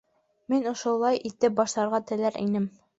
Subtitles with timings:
[0.53, 2.71] Мин ошолай итеп башларға теләр инем: